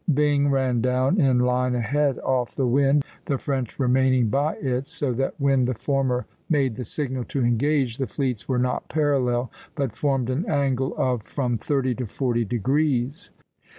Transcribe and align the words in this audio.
Byng 0.11 0.49
ran 0.49 0.81
down 0.81 1.19
in 1.21 1.37
line 1.37 1.75
ahead 1.75 2.17
off 2.23 2.55
the 2.55 2.65
wind, 2.65 3.05
the 3.25 3.37
French 3.37 3.77
remaining 3.77 4.29
by 4.29 4.55
it, 4.55 4.87
so 4.87 5.13
that 5.13 5.35
when 5.39 5.65
the 5.65 5.75
former 5.75 6.25
made 6.49 6.75
the 6.75 6.85
signal 6.85 7.23
to 7.25 7.43
engage, 7.43 7.99
the 7.99 8.07
fleets 8.07 8.47
were 8.47 8.57
not 8.57 8.89
parallel, 8.89 9.51
but 9.75 9.93
formed 9.93 10.31
an 10.31 10.49
angle 10.49 10.95
of 10.97 11.21
from 11.21 11.59
thirty 11.59 11.93
to 11.93 12.07
forty 12.07 12.43
degrees 12.43 13.29
(Plate 13.29 13.37
VIIa. 13.61 13.69